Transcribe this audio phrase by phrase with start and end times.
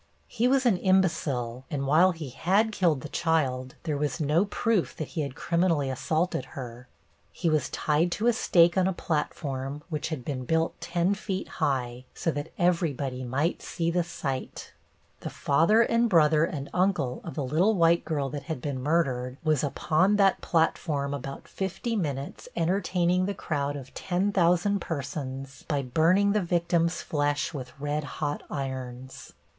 [0.27, 4.95] He was an imbecile, and while he had killed the child, there was no proof
[4.95, 6.87] that he had criminally assaulted her.
[7.31, 11.47] He was tied to a stake on a platform which had been built ten feet
[11.47, 14.73] high, so that everybody might see the sight.
[15.19, 19.37] The father and brother and uncle of the little white girl that had been murdered
[19.43, 25.83] was upon that platform about fifty minutes entertaining the crowd of ten thousand persons by
[25.83, 29.33] burning the victim's flesh with red hot irons.